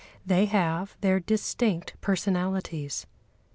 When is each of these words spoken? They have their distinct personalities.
They 0.25 0.45
have 0.45 0.97
their 1.01 1.19
distinct 1.19 1.93
personalities. 2.01 3.05